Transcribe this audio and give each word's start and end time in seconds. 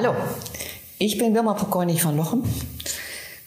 Hallo, 0.00 0.14
ich 1.00 1.18
bin 1.18 1.34
Wilma 1.34 1.54
Pokornig 1.54 2.02
von 2.02 2.16
Lochen, 2.16 2.44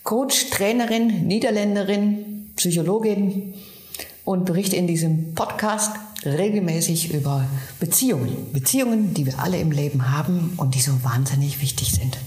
Coach, 0.03 0.49
Trainerin, 0.49 1.25
Niederländerin, 1.25 2.51
Psychologin 2.57 3.53
und 4.25 4.43
berichte 4.43 4.75
in 4.75 4.85
diesem 4.85 5.33
Podcast 5.33 5.95
regelmäßig 6.25 7.13
über 7.13 7.47
Beziehungen. 7.79 8.51
Beziehungen, 8.51 9.13
die 9.13 9.27
wir 9.27 9.39
alle 9.39 9.61
im 9.61 9.71
Leben 9.71 10.11
haben 10.11 10.55
und 10.57 10.75
die 10.75 10.81
so 10.81 10.91
wahnsinnig 11.05 11.61
wichtig 11.61 11.93
sind. 11.93 12.17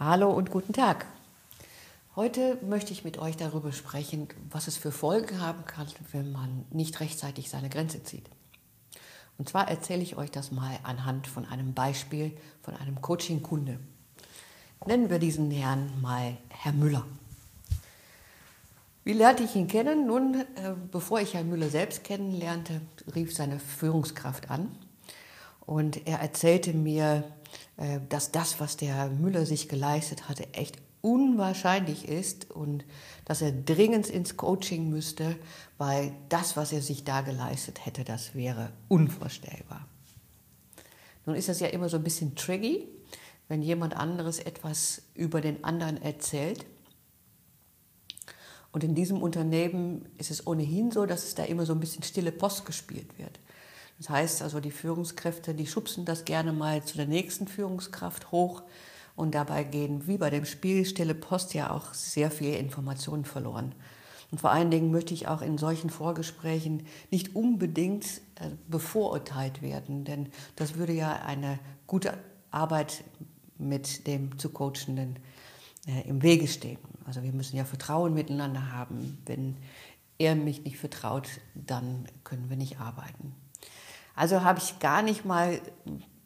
Hallo 0.00 0.32
und 0.32 0.50
guten 0.50 0.72
Tag. 0.72 1.06
Heute 2.16 2.58
möchte 2.62 2.92
ich 2.92 3.02
mit 3.02 3.18
euch 3.18 3.36
darüber 3.36 3.72
sprechen, 3.72 4.28
was 4.48 4.68
es 4.68 4.76
für 4.76 4.92
Folgen 4.92 5.40
haben 5.40 5.64
kann, 5.64 5.88
wenn 6.12 6.30
man 6.30 6.64
nicht 6.70 7.00
rechtzeitig 7.00 7.50
seine 7.50 7.68
Grenze 7.68 8.04
zieht. 8.04 8.30
Und 9.36 9.48
zwar 9.48 9.68
erzähle 9.68 10.02
ich 10.04 10.16
euch 10.16 10.30
das 10.30 10.52
mal 10.52 10.78
anhand 10.84 11.26
von 11.26 11.44
einem 11.44 11.74
Beispiel 11.74 12.30
von 12.62 12.76
einem 12.76 13.02
Coaching-Kunde. 13.02 13.80
Nennen 14.86 15.10
wir 15.10 15.18
diesen 15.18 15.50
Herrn 15.50 15.90
mal 16.00 16.36
Herr 16.50 16.72
Müller. 16.72 17.04
Wie 19.02 19.12
lernte 19.12 19.42
ich 19.42 19.56
ihn 19.56 19.66
kennen? 19.66 20.06
Nun, 20.06 20.34
äh, 20.34 20.74
bevor 20.92 21.20
ich 21.20 21.34
Herrn 21.34 21.48
Müller 21.48 21.68
selbst 21.68 22.04
kennenlernte, 22.04 22.80
rief 23.12 23.34
seine 23.34 23.58
Führungskraft 23.58 24.50
an 24.50 24.70
und 25.66 26.06
er 26.06 26.20
erzählte 26.20 26.74
mir, 26.74 27.24
äh, 27.76 27.98
dass 28.08 28.30
das, 28.30 28.60
was 28.60 28.76
der 28.76 29.08
Müller 29.08 29.46
sich 29.46 29.68
geleistet 29.68 30.28
hatte, 30.28 30.54
echt 30.54 30.83
unwahrscheinlich 31.04 32.08
ist 32.08 32.50
und 32.50 32.86
dass 33.26 33.42
er 33.42 33.52
dringend 33.52 34.08
ins 34.08 34.38
Coaching 34.38 34.88
müsste, 34.88 35.36
weil 35.76 36.12
das, 36.30 36.56
was 36.56 36.72
er 36.72 36.80
sich 36.80 37.04
da 37.04 37.20
geleistet 37.20 37.84
hätte, 37.84 38.04
das 38.04 38.34
wäre 38.34 38.72
unvorstellbar. 38.88 39.86
Nun 41.26 41.36
ist 41.36 41.50
das 41.50 41.60
ja 41.60 41.68
immer 41.68 41.90
so 41.90 41.98
ein 41.98 42.02
bisschen 42.02 42.36
tricky, 42.36 42.88
wenn 43.48 43.60
jemand 43.60 43.94
anderes 43.94 44.38
etwas 44.38 45.02
über 45.14 45.42
den 45.42 45.62
anderen 45.62 46.00
erzählt. 46.00 46.64
Und 48.72 48.82
in 48.82 48.94
diesem 48.94 49.22
Unternehmen 49.22 50.08
ist 50.16 50.30
es 50.30 50.46
ohnehin 50.46 50.90
so, 50.90 51.04
dass 51.04 51.24
es 51.24 51.34
da 51.34 51.44
immer 51.44 51.66
so 51.66 51.74
ein 51.74 51.80
bisschen 51.80 52.02
stille 52.02 52.32
Post 52.32 52.64
gespielt 52.64 53.18
wird. 53.18 53.40
Das 53.98 54.08
heißt 54.08 54.42
also, 54.42 54.58
die 54.58 54.70
Führungskräfte, 54.70 55.54
die 55.54 55.66
schubsen 55.66 56.06
das 56.06 56.24
gerne 56.24 56.54
mal 56.54 56.82
zu 56.82 56.96
der 56.96 57.06
nächsten 57.06 57.46
Führungskraft 57.46 58.32
hoch 58.32 58.62
und 59.16 59.34
dabei 59.34 59.64
gehen, 59.64 60.06
wie 60.06 60.18
bei 60.18 60.30
dem 60.30 60.44
Spiel 60.44 60.84
Stille 60.84 61.14
Post, 61.14 61.54
ja 61.54 61.70
auch 61.70 61.94
sehr 61.94 62.30
viele 62.30 62.56
Informationen 62.56 63.24
verloren. 63.24 63.74
Und 64.30 64.40
vor 64.40 64.50
allen 64.50 64.70
Dingen 64.70 64.90
möchte 64.90 65.14
ich 65.14 65.28
auch 65.28 65.42
in 65.42 65.58
solchen 65.58 65.90
Vorgesprächen 65.90 66.86
nicht 67.10 67.36
unbedingt 67.36 68.04
äh, 68.36 68.50
bevorurteilt 68.68 69.62
werden, 69.62 70.04
denn 70.04 70.30
das 70.56 70.74
würde 70.74 70.92
ja 70.92 71.12
eine 71.24 71.58
gute 71.86 72.14
Arbeit 72.50 73.04
mit 73.58 74.06
dem 74.06 74.36
zu 74.38 74.48
Coachenden 74.50 75.18
äh, 75.86 76.08
im 76.08 76.22
Wege 76.22 76.48
stehen. 76.48 76.78
Also 77.04 77.22
wir 77.22 77.32
müssen 77.32 77.56
ja 77.56 77.64
Vertrauen 77.64 78.14
miteinander 78.14 78.72
haben. 78.72 79.18
Wenn 79.26 79.56
er 80.18 80.34
mich 80.34 80.64
nicht 80.64 80.78
vertraut, 80.78 81.28
dann 81.54 82.06
können 82.24 82.48
wir 82.48 82.56
nicht 82.56 82.80
arbeiten. 82.80 83.34
Also 84.14 84.42
habe 84.42 84.58
ich 84.58 84.78
gar 84.78 85.02
nicht 85.02 85.24
mal 85.24 85.60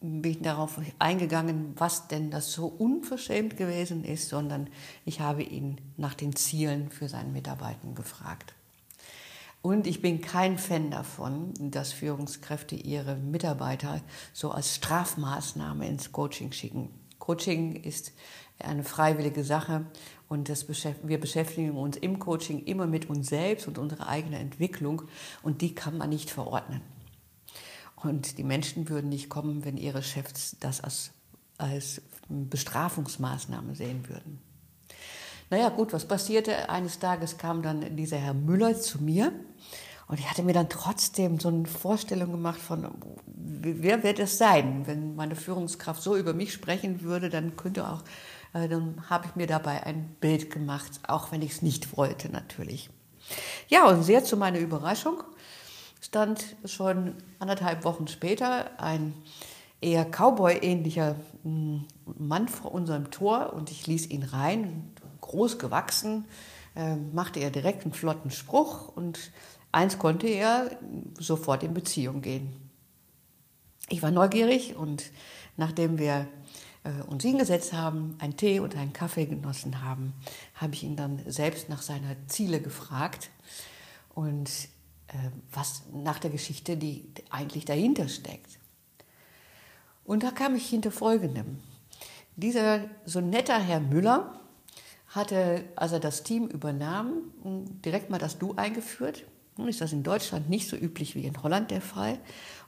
bin 0.01 0.41
darauf 0.41 0.79
eingegangen, 0.97 1.73
was 1.75 2.07
denn 2.07 2.31
das 2.31 2.53
so 2.53 2.67
unverschämt 2.67 3.57
gewesen 3.57 4.03
ist, 4.03 4.29
sondern 4.29 4.69
ich 5.05 5.19
habe 5.19 5.43
ihn 5.43 5.79
nach 5.97 6.13
den 6.13 6.35
Zielen 6.35 6.89
für 6.89 7.09
seine 7.09 7.29
Mitarbeiter 7.29 7.87
gefragt. 7.95 8.53
Und 9.61 9.87
ich 9.87 10.01
bin 10.01 10.21
kein 10.21 10.57
Fan 10.57 10.89
davon, 10.89 11.53
dass 11.59 11.91
Führungskräfte 11.91 12.75
ihre 12.75 13.15
Mitarbeiter 13.15 14.01
so 14.31 14.51
als 14.51 14.75
Strafmaßnahme 14.75 15.85
ins 15.85 16.13
Coaching 16.13 16.53
schicken. 16.53 16.89
Coaching 17.19 17.75
ist 17.75 18.13
eine 18.59 18.83
freiwillige 18.83 19.43
Sache 19.43 19.85
und 20.29 20.47
beschäftigen, 20.67 21.09
wir 21.09 21.19
beschäftigen 21.19 21.71
uns 21.71 21.97
im 21.97 22.19
Coaching 22.19 22.63
immer 22.65 22.87
mit 22.87 23.09
uns 23.09 23.27
selbst 23.27 23.67
und 23.67 23.77
unserer 23.77 24.07
eigenen 24.07 24.39
Entwicklung 24.39 25.01
und 25.43 25.61
die 25.61 25.75
kann 25.75 25.97
man 25.97 26.09
nicht 26.09 26.29
verordnen. 26.29 26.81
Und 28.03 28.37
die 28.37 28.43
Menschen 28.43 28.89
würden 28.89 29.09
nicht 29.09 29.29
kommen, 29.29 29.65
wenn 29.65 29.77
ihre 29.77 30.03
Chefs 30.03 30.55
das 30.59 30.81
als, 30.81 31.11
als 31.57 32.01
Bestrafungsmaßnahme 32.29 33.75
sehen 33.75 34.07
würden. 34.07 34.39
Naja, 35.49 35.69
gut, 35.69 35.93
was 35.93 36.07
passierte? 36.07 36.69
Eines 36.69 36.99
Tages 36.99 37.37
kam 37.37 37.61
dann 37.61 37.95
dieser 37.95 38.17
Herr 38.17 38.35
Müller 38.35 38.79
zu 38.79 39.03
mir 39.03 39.33
und 40.09 40.19
ich 40.19 40.29
hatte 40.29 40.41
mir 40.41 40.53
dann 40.53 40.69
trotzdem 40.69 41.39
so 41.39 41.49
eine 41.49 41.65
Vorstellung 41.65 42.31
gemacht 42.31 42.59
von, 42.59 42.87
wer 43.25 44.01
wird 44.01 44.17
es 44.17 44.39
sein? 44.39 44.87
Wenn 44.87 45.15
meine 45.15 45.35
Führungskraft 45.35 46.01
so 46.01 46.15
über 46.15 46.33
mich 46.33 46.51
sprechen 46.51 47.01
würde, 47.01 47.29
dann 47.29 47.55
könnte 47.55 47.87
auch, 47.87 48.03
äh, 48.53 48.67
dann 48.67 49.07
habe 49.07 49.27
ich 49.27 49.35
mir 49.35 49.45
dabei 49.45 49.83
ein 49.83 50.15
Bild 50.19 50.49
gemacht, 50.49 50.99
auch 51.07 51.31
wenn 51.31 51.43
ich 51.43 51.51
es 51.51 51.61
nicht 51.61 51.95
wollte 51.95 52.29
natürlich. 52.29 52.89
Ja, 53.67 53.87
und 53.87 54.01
sehr 54.01 54.23
zu 54.23 54.35
meiner 54.35 54.57
Überraschung 54.57 55.23
stand 56.01 56.55
schon 56.65 57.15
anderthalb 57.39 57.83
Wochen 57.83 58.07
später 58.07 58.79
ein 58.79 59.13
eher 59.81 60.05
Cowboy-ähnlicher 60.05 61.15
hm, 61.43 61.85
Mann 62.17 62.47
vor 62.47 62.73
unserem 62.73 63.11
Tor 63.11 63.53
und 63.53 63.71
ich 63.71 63.87
ließ 63.87 64.09
ihn 64.09 64.23
rein, 64.23 64.91
groß 65.21 65.59
gewachsen, 65.59 66.25
äh, 66.75 66.95
machte 66.95 67.39
er 67.39 67.51
direkt 67.51 67.83
einen 67.83 67.93
flotten 67.93 68.31
Spruch 68.31 68.89
und 68.95 69.31
eins 69.71 69.97
konnte 69.97 70.27
er 70.27 70.77
sofort 71.17 71.63
in 71.63 71.73
Beziehung 71.73 72.21
gehen. 72.21 72.53
Ich 73.89 74.01
war 74.01 74.11
neugierig 74.11 74.75
und 74.75 75.11
nachdem 75.57 75.97
wir 75.97 76.27
äh, 76.83 77.03
uns 77.07 77.23
hingesetzt 77.23 77.73
haben, 77.73 78.15
einen 78.19 78.37
Tee 78.37 78.59
und 78.59 78.75
einen 78.75 78.93
Kaffee 78.93 79.25
genossen 79.25 79.81
haben, 79.81 80.13
habe 80.55 80.73
ich 80.73 80.83
ihn 80.83 80.95
dann 80.95 81.21
selbst 81.25 81.69
nach 81.69 81.81
seiner 81.81 82.15
Ziele 82.27 82.61
gefragt 82.61 83.29
und 84.13 84.49
was 85.51 85.83
nach 85.93 86.19
der 86.19 86.29
Geschichte, 86.29 86.77
die 86.77 87.05
eigentlich 87.29 87.65
dahinter 87.65 88.07
steckt. 88.07 88.59
Und 90.03 90.23
da 90.23 90.31
kam 90.31 90.55
ich 90.55 90.67
hinter 90.67 90.91
Folgendem. 90.91 91.59
Dieser 92.35 92.85
so 93.05 93.21
netter 93.21 93.59
Herr 93.59 93.79
Müller 93.79 94.39
hatte, 95.09 95.65
als 95.75 95.91
er 95.91 95.99
das 95.99 96.23
Team 96.23 96.47
übernahm, 96.47 97.31
direkt 97.83 98.09
mal 98.09 98.19
das 98.19 98.37
Du 98.37 98.55
eingeführt. 98.55 99.25
Nun 99.57 99.67
ist 99.67 99.81
das 99.81 99.91
in 99.91 100.03
Deutschland 100.03 100.49
nicht 100.49 100.69
so 100.69 100.77
üblich 100.77 101.15
wie 101.15 101.25
in 101.25 101.43
Holland 101.43 101.69
der 101.69 101.81
Fall. 101.81 102.17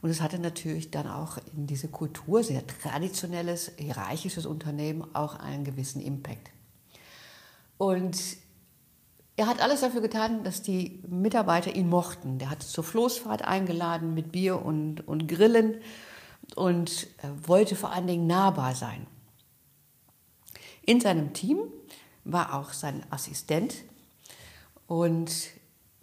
Und 0.01 0.09
es 0.09 0.19
hatte 0.19 0.39
natürlich 0.39 0.91
dann 0.91 1.07
auch 1.07 1.37
in 1.55 1.67
diese 1.67 1.87
Kultur, 1.87 2.43
sehr 2.43 2.65
traditionelles, 2.67 3.71
hierarchisches 3.77 4.45
Unternehmen, 4.45 5.03
auch 5.15 5.35
einen 5.35 5.63
gewissen 5.63 6.01
Impact. 6.01 6.49
Und 7.77 8.19
er 9.37 9.47
hat 9.47 9.61
alles 9.61 9.81
dafür 9.81 10.01
getan, 10.01 10.43
dass 10.43 10.61
die 10.61 11.01
Mitarbeiter 11.07 11.75
ihn 11.75 11.89
mochten. 11.89 12.37
Der 12.37 12.49
hat 12.49 12.63
zur 12.63 12.83
Floßfahrt 12.83 13.43
eingeladen 13.43 14.13
mit 14.13 14.31
Bier 14.31 14.63
und, 14.63 15.07
und 15.07 15.27
Grillen 15.27 15.81
und 16.55 17.07
wollte 17.45 17.75
vor 17.75 17.91
allen 17.91 18.07
Dingen 18.07 18.27
nahbar 18.27 18.75
sein. 18.75 19.07
In 20.85 20.99
seinem 20.99 21.33
Team 21.33 21.59
war 22.23 22.53
auch 22.55 22.73
sein 22.73 23.03
Assistent 23.09 23.75
und 24.87 25.31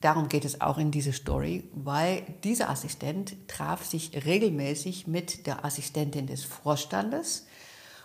darum 0.01 0.29
geht 0.29 0.45
es 0.45 0.61
auch 0.61 0.79
in 0.79 0.91
dieser 0.91 1.13
Story, 1.13 1.69
weil 1.75 2.23
dieser 2.45 2.71
Assistent 2.71 3.37
traf 3.49 3.85
sich 3.85 4.25
regelmäßig 4.25 5.07
mit 5.07 5.47
der 5.47 5.65
Assistentin 5.65 6.27
des 6.27 6.45
Vorstandes 6.45 7.47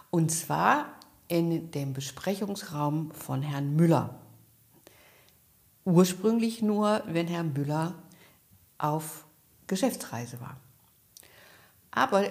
und 0.10 0.32
zwar 0.32 0.88
in 1.28 1.72
dem 1.72 1.94
Besprechungsraum 1.94 3.12
von 3.12 3.42
Herrn 3.42 3.76
Müller. 3.76 4.20
Ursprünglich 5.86 6.62
nur, 6.62 7.04
wenn 7.08 7.28
Herr 7.28 7.44
Müller 7.44 7.96
auf 8.78 9.26
Geschäftsreise 9.68 10.40
war. 10.40 10.58
Aber 11.92 12.26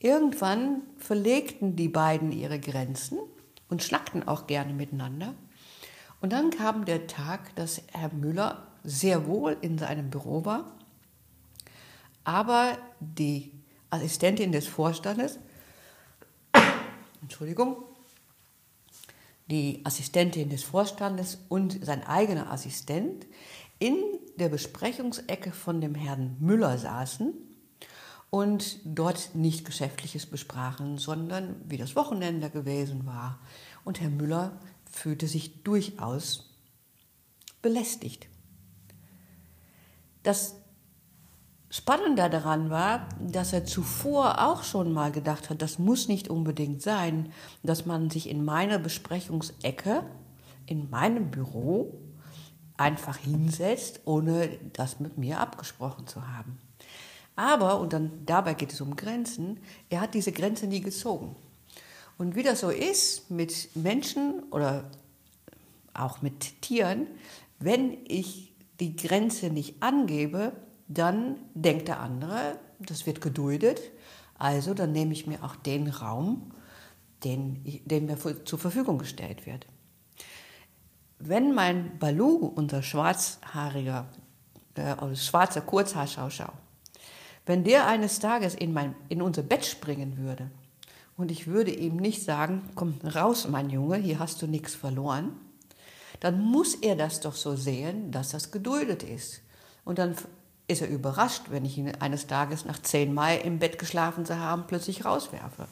irgendwann 0.00 0.82
verlegten 0.96 1.76
die 1.76 1.88
beiden 1.88 2.32
ihre 2.32 2.58
Grenzen 2.60 3.18
und 3.68 3.82
schnackten 3.82 4.26
auch 4.26 4.46
gerne 4.46 4.72
miteinander. 4.72 5.34
Und 6.20 6.32
dann 6.32 6.50
kam 6.50 6.84
der 6.84 7.06
Tag, 7.06 7.54
dass 7.56 7.82
Herr 7.92 8.12
Müller 8.12 8.66
sehr 8.84 9.26
wohl 9.26 9.56
in 9.60 9.78
seinem 9.78 10.10
Büro 10.10 10.44
war, 10.44 10.72
aber 12.24 12.78
die 13.00 13.52
Assistentin 13.90 14.52
des 14.52 14.66
Vorstandes, 14.66 15.38
Entschuldigung, 17.22 17.76
die 19.46 19.80
Assistentin 19.84 20.50
des 20.50 20.64
Vorstandes 20.64 21.38
und 21.48 21.84
sein 21.84 22.04
eigener 22.04 22.50
Assistent 22.50 23.26
in 23.78 23.96
der 24.38 24.48
Besprechungsecke 24.48 25.52
von 25.52 25.80
dem 25.80 25.94
Herrn 25.94 26.36
Müller 26.40 26.78
saßen 26.78 27.32
und 28.30 28.80
dort 28.84 29.34
nicht 29.34 29.64
Geschäftliches 29.64 30.26
besprachen, 30.26 30.98
sondern 30.98 31.56
wie 31.64 31.76
das 31.76 31.96
Wochenende 31.96 32.50
gewesen 32.50 33.06
war. 33.06 33.38
Und 33.84 34.00
Herr 34.00 34.10
Müller 34.10 34.58
fühlte 34.90 35.28
sich 35.28 35.62
durchaus 35.62 36.52
belästigt. 37.62 38.28
Das 40.22 40.56
Spannende 41.76 42.30
daran 42.30 42.70
war, 42.70 43.06
dass 43.20 43.52
er 43.52 43.66
zuvor 43.66 44.40
auch 44.48 44.62
schon 44.62 44.94
mal 44.94 45.12
gedacht 45.12 45.50
hat, 45.50 45.60
das 45.60 45.78
muss 45.78 46.08
nicht 46.08 46.28
unbedingt 46.28 46.80
sein, 46.80 47.30
dass 47.62 47.84
man 47.84 48.08
sich 48.08 48.30
in 48.30 48.46
meiner 48.46 48.78
Besprechungsecke, 48.78 50.02
in 50.64 50.88
meinem 50.88 51.30
Büro, 51.30 52.00
einfach 52.78 53.18
hinsetzt, 53.18 54.00
ohne 54.06 54.48
das 54.72 55.00
mit 55.00 55.18
mir 55.18 55.38
abgesprochen 55.38 56.06
zu 56.06 56.26
haben. 56.26 56.58
Aber, 57.36 57.78
und 57.78 57.92
dann 57.92 58.24
dabei 58.24 58.54
geht 58.54 58.72
es 58.72 58.80
um 58.80 58.96
Grenzen, 58.96 59.60
er 59.90 60.00
hat 60.00 60.14
diese 60.14 60.32
Grenze 60.32 60.66
nie 60.66 60.80
gezogen. 60.80 61.36
Und 62.16 62.36
wie 62.36 62.42
das 62.42 62.60
so 62.60 62.70
ist 62.70 63.30
mit 63.30 63.76
Menschen 63.76 64.44
oder 64.50 64.90
auch 65.92 66.22
mit 66.22 66.62
Tieren, 66.62 67.06
wenn 67.58 67.98
ich 68.06 68.54
die 68.80 68.96
Grenze 68.96 69.50
nicht 69.50 69.82
angebe, 69.82 70.52
dann 70.88 71.36
denkt 71.54 71.88
der 71.88 72.00
andere, 72.00 72.58
das 72.78 73.06
wird 73.06 73.20
geduldet, 73.20 73.80
also 74.38 74.74
dann 74.74 74.92
nehme 74.92 75.12
ich 75.12 75.26
mir 75.26 75.42
auch 75.42 75.56
den 75.56 75.88
Raum, 75.88 76.52
den, 77.24 77.82
den 77.84 78.06
mir 78.06 78.44
zur 78.44 78.58
Verfügung 78.58 78.98
gestellt 78.98 79.46
wird. 79.46 79.66
Wenn 81.18 81.54
mein 81.54 81.98
Balu, 81.98 82.52
unser 82.54 82.82
schwarzhaariger, 82.82 84.06
äh, 84.74 85.16
schwarzer 85.16 85.62
Kurzhaarschauschau, 85.62 86.52
wenn 87.46 87.64
der 87.64 87.86
eines 87.86 88.18
Tages 88.18 88.54
in, 88.54 88.72
mein, 88.72 88.94
in 89.08 89.22
unser 89.22 89.42
Bett 89.42 89.64
springen 89.64 90.18
würde 90.18 90.50
und 91.16 91.30
ich 91.30 91.46
würde 91.46 91.70
ihm 91.70 91.96
nicht 91.96 92.22
sagen, 92.22 92.68
komm 92.74 92.94
raus, 93.02 93.48
mein 93.48 93.70
Junge, 93.70 93.96
hier 93.96 94.18
hast 94.18 94.42
du 94.42 94.46
nichts 94.46 94.74
verloren, 94.74 95.32
dann 96.20 96.40
muss 96.40 96.74
er 96.74 96.96
das 96.96 97.20
doch 97.20 97.34
so 97.34 97.56
sehen, 97.56 98.10
dass 98.10 98.30
das 98.30 98.50
geduldet 98.50 99.02
ist. 99.02 99.42
Und 99.84 99.98
dann 99.98 100.16
ist 100.68 100.82
er 100.82 100.88
überrascht, 100.88 101.44
wenn 101.50 101.64
ich 101.64 101.78
ihn 101.78 101.94
eines 102.00 102.26
Tages 102.26 102.64
nach 102.64 102.80
zehnmal 102.80 103.38
im 103.38 103.58
Bett 103.58 103.78
geschlafen 103.78 104.26
zu 104.26 104.38
haben, 104.38 104.64
plötzlich 104.66 105.04
rauswerfe. 105.04 105.68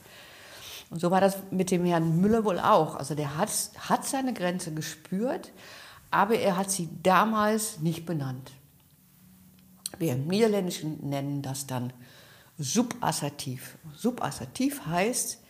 Und 0.91 1.01
so 1.01 1.11
war 1.11 1.21
das 1.21 1.39
mit 1.51 1.71
dem 1.71 1.85
Herrn 1.85 2.21
Müller 2.21 2.45
wohl 2.45 2.61
auch. 2.61 2.95
Also 2.95 3.15
der 3.15 3.37
hat, 3.37 3.51
hat 3.79 4.07
seine 4.07 4.33
Grenze 4.33 4.73
gespürt, 4.73 5.53
aber 6.11 6.37
er 6.37 6.57
hat 6.57 6.71
sie 6.71 6.89
damals 7.03 7.81
nicht 7.81 8.07
benannt. 8.07 8.53
Wir 9.99 10.13
im 10.13 10.27
Niederländischen 10.29 11.09
nennen 11.09 11.43
das 11.43 11.67
dann 11.67 11.93
subassertiv. 12.59 13.79
Subassertiv 13.97 14.87
heißt, 14.87 15.41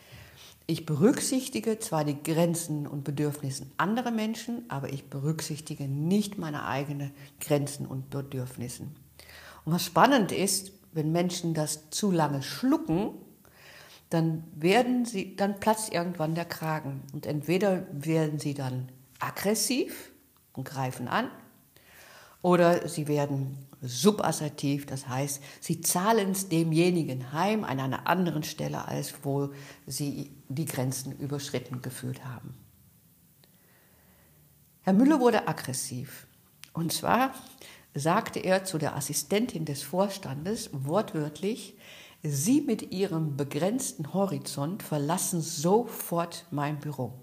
ich 0.67 0.87
berücksichtige 0.87 1.77
zwar 1.77 2.03
die 2.03 2.21
Grenzen 2.23 2.87
und 2.87 3.03
Bedürfnisse 3.03 3.67
anderer 3.77 4.09
Menschen, 4.09 4.65
aber 4.67 4.91
ich 4.91 5.09
berücksichtige 5.11 5.87
nicht 5.87 6.39
meine 6.39 6.65
eigenen 6.65 7.11
Grenzen 7.39 7.85
und 7.85 8.09
Bedürfnisse. 8.09 8.87
Und 9.65 9.73
was 9.73 9.85
spannend 9.85 10.31
ist, 10.31 10.71
wenn 10.93 11.11
Menschen 11.11 11.53
das 11.53 11.89
zu 11.89 12.11
lange 12.11 12.41
schlucken, 12.41 13.15
dann 14.09 14.43
werden 14.55 15.05
sie, 15.05 15.35
dann 15.35 15.59
platzt 15.59 15.91
irgendwann 15.91 16.35
der 16.35 16.45
Kragen. 16.45 17.01
Und 17.11 17.25
entweder 17.25 17.85
werden 17.91 18.39
sie 18.39 18.53
dann 18.53 18.91
aggressiv 19.19 20.11
und 20.53 20.65
greifen 20.65 21.07
an, 21.07 21.29
oder 22.45 22.87
sie 22.87 23.07
werden 23.07 23.57
subassertiv, 23.81 24.85
das 24.85 25.07
heißt, 25.07 25.41
sie 25.61 25.81
zahlen 25.81 26.29
es 26.29 26.47
demjenigen 26.47 27.33
heim 27.33 27.63
an 27.63 27.79
einer 27.79 28.05
anderen 28.05 28.43
Stelle, 28.43 28.87
als 28.87 29.15
wo 29.23 29.49
sie 29.87 30.31
die 30.47 30.65
Grenzen 30.65 31.17
überschritten 31.17 31.81
gefühlt 31.81 32.23
haben. 32.23 32.55
Herr 34.83 34.93
Müller 34.93 35.19
wurde 35.19 35.47
aggressiv. 35.47 36.27
Und 36.73 36.93
zwar 36.93 37.33
sagte 37.95 38.39
er 38.39 38.65
zu 38.65 38.77
der 38.77 38.95
Assistentin 38.95 39.65
des 39.65 39.81
Vorstandes 39.81 40.69
wortwörtlich, 40.73 41.77
Sie 42.21 42.61
mit 42.61 42.91
Ihrem 42.91 43.37
begrenzten 43.37 44.13
Horizont 44.13 44.81
verlassen 44.81 45.41
sofort 45.41 46.45
mein 46.49 46.79
Büro. 46.79 47.13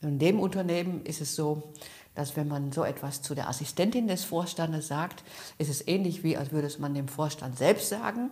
In 0.00 0.18
dem 0.18 0.40
Unternehmen 0.40 1.06
ist 1.06 1.20
es 1.20 1.36
so, 1.36 1.72
dass 2.14 2.36
wenn 2.36 2.48
man 2.48 2.72
so 2.72 2.84
etwas 2.84 3.22
zu 3.22 3.34
der 3.34 3.48
Assistentin 3.48 4.08
des 4.08 4.24
Vorstandes 4.24 4.88
sagt, 4.88 5.24
ist 5.58 5.70
es 5.70 5.86
ähnlich 5.86 6.22
wie, 6.22 6.36
als 6.36 6.52
würde 6.52 6.66
es 6.66 6.78
man 6.78 6.94
dem 6.94 7.08
Vorstand 7.08 7.56
selbst 7.56 7.88
sagen 7.88 8.30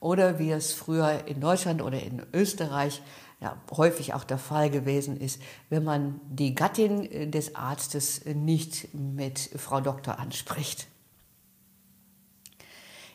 oder 0.00 0.38
wie 0.38 0.50
es 0.50 0.72
früher 0.72 1.26
in 1.26 1.40
Deutschland 1.40 1.82
oder 1.82 2.00
in 2.00 2.22
Österreich 2.32 3.02
ja, 3.42 3.60
häufig 3.76 4.14
auch 4.14 4.22
der 4.22 4.38
Fall 4.38 4.70
gewesen 4.70 5.16
ist, 5.16 5.42
wenn 5.68 5.82
man 5.82 6.20
die 6.30 6.54
Gattin 6.54 7.30
des 7.32 7.56
Arztes 7.56 8.24
nicht 8.24 8.94
mit 8.94 9.50
Frau 9.56 9.80
Doktor 9.80 10.20
anspricht. 10.20 10.86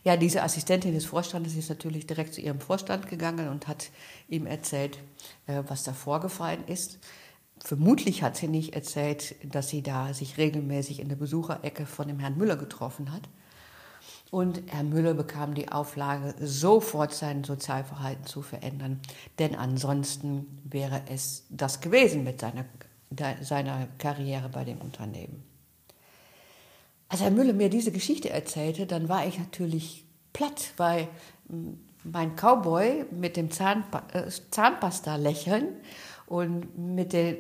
Ja, 0.03 0.17
diese 0.17 0.43
Assistentin 0.43 0.93
des 0.93 1.05
Vorstandes 1.05 1.55
ist 1.55 1.69
natürlich 1.69 2.07
direkt 2.07 2.33
zu 2.33 2.41
ihrem 2.41 2.59
Vorstand 2.59 3.09
gegangen 3.09 3.47
und 3.49 3.67
hat 3.67 3.89
ihm 4.27 4.45
erzählt, 4.45 4.99
äh, 5.47 5.63
was 5.67 5.83
da 5.83 5.93
vorgefallen 5.93 6.65
ist. 6.67 6.99
Vermutlich 7.59 8.21
hat 8.21 8.37
sie 8.37 8.47
nicht 8.47 8.73
erzählt, 8.75 9.35
dass 9.43 9.69
sie 9.69 9.81
da 9.81 10.13
sich 10.13 10.37
regelmäßig 10.37 10.99
in 10.99 11.09
der 11.09 11.15
Besucherecke 11.15 11.85
von 11.85 12.07
dem 12.07 12.19
Herrn 12.19 12.37
Müller 12.37 12.55
getroffen 12.55 13.11
hat. 13.11 13.27
Und 14.29 14.61
Herr 14.67 14.83
Müller 14.83 15.13
bekam 15.13 15.53
die 15.53 15.69
Auflage, 15.69 16.35
sofort 16.39 17.13
sein 17.13 17.43
Sozialverhalten 17.43 18.25
zu 18.25 18.41
verändern, 18.41 18.99
denn 19.39 19.55
ansonsten 19.55 20.61
wäre 20.65 21.01
es 21.09 21.45
das 21.49 21.79
gewesen 21.79 22.23
mit 22.25 22.41
seiner, 22.41 22.65
seiner 23.41 23.87
Karriere 23.97 24.49
bei 24.49 24.65
dem 24.65 24.79
Unternehmen. 24.79 25.43
Als 27.09 27.21
Herr 27.21 27.31
Müller 27.31 27.53
mir 27.53 27.69
diese 27.69 27.93
Geschichte 27.93 28.29
erzählte, 28.29 28.85
dann 28.85 29.07
war 29.07 29.25
ich 29.25 29.39
natürlich 29.39 30.03
platt, 30.33 30.73
weil 30.75 31.07
mein 32.03 32.35
Cowboy 32.35 33.05
mit 33.11 33.37
dem 33.37 33.49
Zahnpa 33.49 34.03
äh, 34.11 34.29
Zahnpasta-Lächeln 34.51 35.67
und 36.25 36.77
mit 36.77 37.13
der 37.13 37.37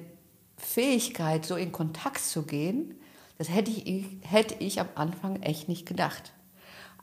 Fähigkeit, 0.57 1.45
so 1.45 1.55
in 1.57 1.73
Kontakt 1.73 2.21
zu 2.21 2.43
gehen, 2.43 2.95
das 3.37 3.49
hätte 3.49 3.71
ich, 3.71 4.05
hätte 4.21 4.55
ich 4.59 4.79
am 4.79 4.87
Anfang 4.95 5.41
echt 5.43 5.67
nicht 5.67 5.85
gedacht. 5.85 6.33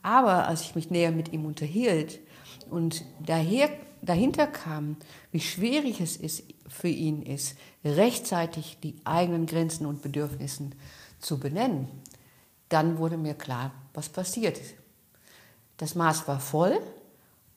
Aber 0.05 0.47
als 0.47 0.61
ich 0.61 0.75
mich 0.75 0.91
näher 0.91 1.09
mit 1.09 1.33
ihm 1.33 1.45
unterhielt 1.45 2.19
und 2.69 3.03
daher, 3.25 3.71
dahinter 4.03 4.45
kam, 4.45 4.97
wie 5.31 5.39
schwierig 5.39 5.99
es 5.99 6.15
ist, 6.15 6.43
für 6.67 6.89
ihn 6.89 7.23
ist, 7.23 7.57
rechtzeitig 7.83 8.77
die 8.83 8.97
eigenen 9.03 9.47
Grenzen 9.47 9.87
und 9.87 10.03
Bedürfnisse 10.03 10.69
zu 11.19 11.39
benennen, 11.39 11.87
dann 12.69 12.99
wurde 12.99 13.17
mir 13.17 13.33
klar, 13.33 13.71
was 13.95 14.09
passiert. 14.09 14.61
Das 15.77 15.95
Maß 15.95 16.27
war 16.27 16.39
voll 16.39 16.79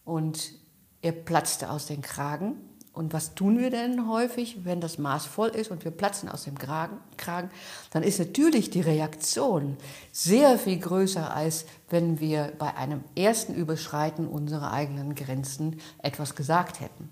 und 0.06 0.54
er 1.02 1.12
platzte 1.12 1.68
aus 1.68 1.84
den 1.84 2.00
Kragen 2.00 2.56
und 2.92 3.12
was 3.12 3.34
tun 3.34 3.58
wir 3.58 3.70
denn 3.70 4.08
häufig, 4.08 4.64
wenn 4.64 4.80
das 4.80 4.98
Maß 4.98 5.26
voll 5.26 5.50
ist 5.50 5.70
und 5.70 5.84
wir 5.84 5.92
platzen 5.92 6.28
aus 6.28 6.44
dem 6.44 6.58
Kragen? 6.58 7.50
Dann 7.90 8.02
ist 8.02 8.18
natürlich 8.18 8.70
die 8.70 8.80
Reaktion 8.80 9.76
sehr 10.10 10.58
viel 10.58 10.78
größer, 10.78 11.32
als 11.34 11.64
wenn 11.90 12.18
wir 12.18 12.52
bei 12.58 12.76
einem 12.76 13.04
ersten 13.14 13.54
Überschreiten 13.54 14.26
unserer 14.26 14.72
eigenen 14.72 15.14
Grenzen 15.14 15.80
etwas 16.02 16.34
gesagt 16.34 16.80
hätten. 16.80 17.10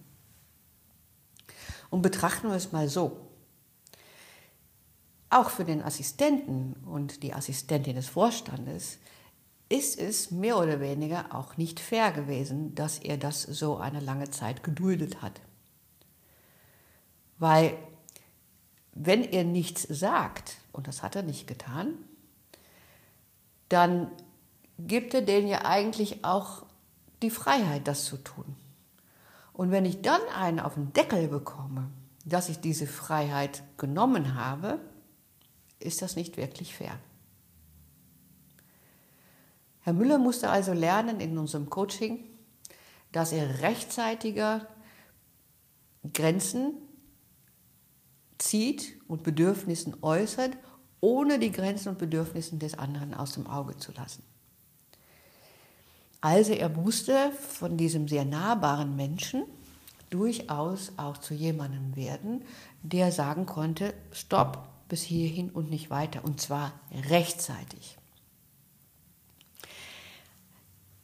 Und 1.88 2.02
betrachten 2.02 2.48
wir 2.48 2.56
es 2.56 2.72
mal 2.72 2.88
so. 2.88 3.20
Auch 5.30 5.50
für 5.50 5.64
den 5.64 5.82
Assistenten 5.82 6.74
und 6.84 7.22
die 7.22 7.32
Assistentin 7.32 7.94
des 7.94 8.08
Vorstandes 8.08 8.98
ist 9.68 9.98
es 9.98 10.30
mehr 10.30 10.58
oder 10.58 10.80
weniger 10.80 11.34
auch 11.34 11.56
nicht 11.56 11.80
fair 11.80 12.12
gewesen, 12.12 12.74
dass 12.74 12.98
er 12.98 13.16
das 13.16 13.42
so 13.42 13.76
eine 13.76 14.00
lange 14.00 14.30
Zeit 14.30 14.62
geduldet 14.62 15.22
hat. 15.22 15.40
Weil 17.38 17.76
wenn 18.92 19.22
er 19.22 19.44
nichts 19.44 19.82
sagt, 19.82 20.56
und 20.72 20.88
das 20.88 21.02
hat 21.02 21.16
er 21.16 21.22
nicht 21.22 21.46
getan, 21.46 21.94
dann 23.68 24.10
gibt 24.78 25.14
er 25.14 25.22
denen 25.22 25.48
ja 25.48 25.64
eigentlich 25.64 26.24
auch 26.24 26.64
die 27.22 27.30
Freiheit, 27.30 27.86
das 27.88 28.04
zu 28.04 28.16
tun. 28.16 28.56
Und 29.52 29.70
wenn 29.70 29.84
ich 29.84 30.02
dann 30.02 30.20
einen 30.34 30.60
auf 30.60 30.74
den 30.74 30.92
Deckel 30.92 31.28
bekomme, 31.28 31.90
dass 32.24 32.48
ich 32.48 32.60
diese 32.60 32.86
Freiheit 32.86 33.62
genommen 33.78 34.34
habe, 34.34 34.80
ist 35.78 36.02
das 36.02 36.16
nicht 36.16 36.36
wirklich 36.36 36.74
fair. 36.74 36.98
Herr 39.80 39.92
Müller 39.92 40.18
musste 40.18 40.50
also 40.50 40.72
lernen 40.72 41.20
in 41.20 41.38
unserem 41.38 41.70
Coaching, 41.70 42.24
dass 43.12 43.32
er 43.32 43.60
rechtzeitiger 43.60 44.66
Grenzen 46.12 46.74
zieht 48.38 48.98
und 49.08 49.22
Bedürfnissen 49.22 49.96
äußert, 50.02 50.56
ohne 51.00 51.38
die 51.38 51.52
Grenzen 51.52 51.90
und 51.90 51.98
Bedürfnisse 51.98 52.56
des 52.56 52.78
anderen 52.78 53.14
aus 53.14 53.34
dem 53.34 53.46
Auge 53.46 53.76
zu 53.76 53.92
lassen. 53.92 54.22
Also 56.20 56.52
er 56.52 56.68
musste 56.68 57.30
von 57.32 57.76
diesem 57.76 58.08
sehr 58.08 58.24
nahbaren 58.24 58.96
Menschen 58.96 59.44
durchaus 60.10 60.92
auch 60.96 61.18
zu 61.18 61.34
jemandem 61.34 61.94
werden, 61.94 62.44
der 62.82 63.12
sagen 63.12 63.46
konnte, 63.46 63.94
stopp, 64.12 64.68
bis 64.88 65.02
hierhin 65.02 65.50
und 65.50 65.70
nicht 65.70 65.90
weiter, 65.90 66.24
und 66.24 66.40
zwar 66.40 66.72
rechtzeitig. 67.10 67.98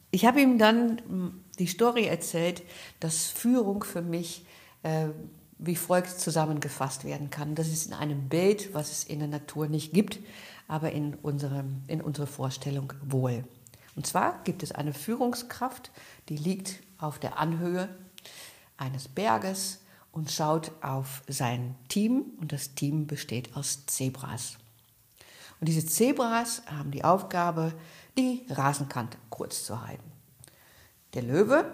Ich 0.09 0.25
habe 0.25 0.41
ihm 0.41 0.57
dann 0.57 1.43
die 1.59 1.67
Story 1.67 2.05
erzählt, 2.05 2.63
dass 2.99 3.27
Führung 3.27 3.83
für 3.83 4.01
mich 4.01 4.45
äh, 4.83 5.07
wie 5.65 5.75
folgt 5.75 6.19
zusammengefasst 6.19 7.05
werden 7.05 7.29
kann. 7.29 7.55
Das 7.55 7.69
ist 7.69 7.87
in 7.87 7.93
einem 7.93 8.27
Bild, 8.27 8.73
was 8.73 8.91
es 8.91 9.03
in 9.05 9.19
der 9.19 9.29
Natur 9.29 9.67
nicht 9.67 9.93
gibt, 9.93 10.19
aber 10.67 10.91
in, 10.91 11.15
unserem, 11.15 11.83
in 11.87 12.01
unserer 12.01 12.27
Vorstellung 12.27 12.91
wohl. 13.01 13.45
Und 13.95 14.05
zwar 14.05 14.43
gibt 14.43 14.63
es 14.63 14.71
eine 14.71 14.93
Führungskraft, 14.93 15.91
die 16.27 16.35
liegt 16.35 16.81
auf 16.97 17.17
der 17.17 17.37
Anhöhe 17.37 17.87
eines 18.77 19.07
Berges 19.07 19.79
und 20.11 20.31
schaut 20.31 20.71
auf 20.81 21.23
sein 21.27 21.75
Team 21.87 22.25
und 22.41 22.51
das 22.51 22.75
Team 22.75 23.07
besteht 23.07 23.55
aus 23.55 23.85
Zebras. 23.85 24.57
Und 25.61 25.69
diese 25.69 25.85
Zebras 25.85 26.61
haben 26.65 26.91
die 26.91 27.05
Aufgabe, 27.05 27.73
die 28.17 28.45
Rasenkante 28.49 29.17
kurz 29.29 29.65
zu 29.65 29.85
halten. 29.85 30.11
Der 31.13 31.21
Löwe, 31.21 31.71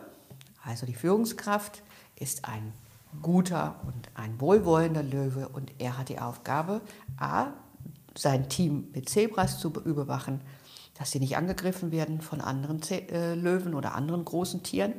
also 0.63 0.85
die 0.85 0.93
Führungskraft, 0.93 1.81
ist 2.15 2.45
ein 2.45 2.73
guter 3.21 3.79
und 3.85 4.09
ein 4.15 4.39
wohlwollender 4.39 5.03
Löwe 5.03 5.49
und 5.49 5.71
er 5.79 5.97
hat 5.97 6.09
die 6.09 6.19
Aufgabe, 6.19 6.81
a, 7.17 7.47
sein 8.15 8.49
Team 8.49 8.89
mit 8.93 9.09
Zebras 9.09 9.59
zu 9.59 9.69
überwachen, 9.69 10.41
dass 10.97 11.11
sie 11.11 11.19
nicht 11.19 11.37
angegriffen 11.37 11.91
werden 11.91 12.21
von 12.21 12.41
anderen 12.41 12.81
Ze 12.81 13.09
äh, 13.09 13.33
Löwen 13.33 13.73
oder 13.73 13.95
anderen 13.95 14.25
großen 14.25 14.63
Tieren 14.63 14.93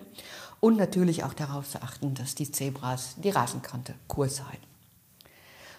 und 0.60 0.76
natürlich 0.76 1.24
auch 1.24 1.34
darauf 1.34 1.68
zu 1.68 1.82
achten, 1.82 2.14
dass 2.14 2.34
die 2.34 2.50
Zebras 2.50 3.16
die 3.18 3.30
Rasenkante 3.30 3.94
kurz 4.08 4.42
halten. 4.42 4.66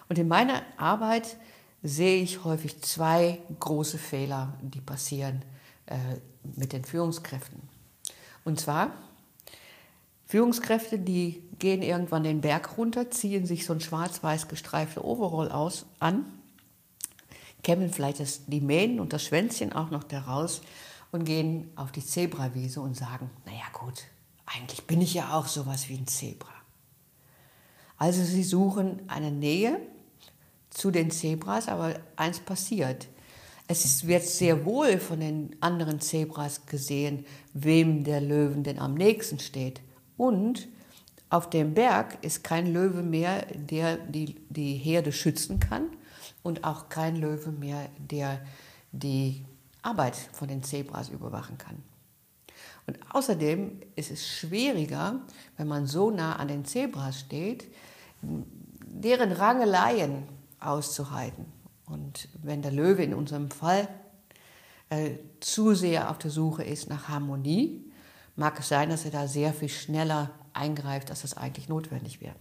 Und 0.08 0.18
in 0.18 0.28
meiner 0.28 0.62
Arbeit 0.76 1.36
sehe 1.82 2.22
ich 2.22 2.44
häufig 2.44 2.80
zwei 2.82 3.40
große 3.58 3.98
Fehler, 3.98 4.54
die 4.60 4.80
passieren 4.80 5.42
äh, 5.86 5.96
mit 6.56 6.72
den 6.72 6.84
Führungskräften. 6.84 7.60
Und 8.44 8.60
zwar 8.60 8.92
Führungskräfte, 10.26 10.98
die 10.98 11.42
gehen 11.62 11.80
irgendwann 11.80 12.24
den 12.24 12.40
Berg 12.40 12.76
runter, 12.76 13.10
ziehen 13.12 13.46
sich 13.46 13.64
so 13.64 13.72
ein 13.72 13.80
schwarz-weiß 13.80 14.48
gestreifte 14.48 15.04
Overall 15.04 15.50
aus, 15.52 15.86
an, 16.00 16.26
kämmen 17.62 17.90
vielleicht 17.90 18.18
das, 18.18 18.42
die 18.46 18.60
Mähnen 18.60 18.98
und 18.98 19.12
das 19.12 19.22
Schwänzchen 19.22 19.72
auch 19.72 19.90
noch 19.90 20.02
daraus 20.02 20.60
und 21.12 21.24
gehen 21.24 21.70
auf 21.76 21.92
die 21.92 22.04
Zebrawiese 22.04 22.80
und 22.80 22.96
sagen, 22.96 23.30
naja 23.46 23.62
gut, 23.72 24.02
eigentlich 24.44 24.88
bin 24.88 25.00
ich 25.00 25.14
ja 25.14 25.34
auch 25.34 25.46
sowas 25.46 25.88
wie 25.88 25.94
ein 25.94 26.08
Zebra. 26.08 26.52
Also 27.96 28.24
sie 28.24 28.42
suchen 28.42 29.00
eine 29.06 29.30
Nähe 29.30 29.78
zu 30.68 30.90
den 30.90 31.12
Zebras, 31.12 31.68
aber 31.68 31.94
eins 32.16 32.40
passiert. 32.40 33.06
Es 33.68 34.04
wird 34.08 34.24
sehr 34.24 34.64
wohl 34.64 34.98
von 34.98 35.20
den 35.20 35.54
anderen 35.60 36.00
Zebras 36.00 36.66
gesehen, 36.66 37.24
wem 37.54 38.02
der 38.02 38.20
Löwen 38.20 38.64
denn 38.64 38.80
am 38.80 38.94
nächsten 38.94 39.38
steht. 39.38 39.80
Und 40.16 40.66
auf 41.32 41.48
dem 41.48 41.72
Berg 41.72 42.18
ist 42.22 42.44
kein 42.44 42.70
Löwe 42.70 43.02
mehr, 43.02 43.46
der 43.54 43.96
die, 43.96 44.36
die 44.50 44.74
Herde 44.74 45.12
schützen 45.12 45.58
kann 45.60 45.86
und 46.42 46.62
auch 46.64 46.90
kein 46.90 47.16
Löwe 47.16 47.50
mehr, 47.50 47.88
der 47.96 48.38
die 48.92 49.46
Arbeit 49.80 50.14
von 50.14 50.48
den 50.48 50.62
Zebras 50.62 51.08
überwachen 51.08 51.56
kann. 51.56 51.82
Und 52.86 52.98
außerdem 53.14 53.80
ist 53.96 54.10
es 54.10 54.28
schwieriger, 54.28 55.20
wenn 55.56 55.68
man 55.68 55.86
so 55.86 56.10
nah 56.10 56.36
an 56.36 56.48
den 56.48 56.66
Zebras 56.66 57.20
steht, 57.20 57.64
deren 58.20 59.32
Rangeleien 59.32 60.24
auszuhalten. 60.60 61.46
Und 61.86 62.28
wenn 62.42 62.60
der 62.60 62.72
Löwe 62.72 63.04
in 63.04 63.14
unserem 63.14 63.50
Fall 63.50 63.88
äh, 64.90 65.12
zu 65.40 65.74
sehr 65.74 66.10
auf 66.10 66.18
der 66.18 66.30
Suche 66.30 66.62
ist 66.62 66.90
nach 66.90 67.08
Harmonie, 67.08 67.90
mag 68.36 68.58
es 68.58 68.68
sein, 68.68 68.90
dass 68.90 69.04
er 69.04 69.10
da 69.10 69.26
sehr 69.26 69.52
viel 69.52 69.68
schneller 69.68 70.30
eingreift, 70.52 71.10
als 71.10 71.22
das 71.22 71.36
eigentlich 71.36 71.68
notwendig 71.68 72.20
wäre. 72.20 72.36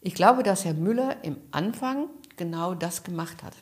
Ich 0.00 0.14
glaube, 0.14 0.42
dass 0.42 0.64
Herr 0.64 0.74
Müller 0.74 1.22
im 1.24 1.36
Anfang 1.50 2.08
genau 2.36 2.74
das 2.74 3.02
gemacht 3.04 3.42
hat. 3.42 3.54